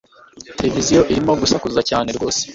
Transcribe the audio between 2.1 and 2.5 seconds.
rwose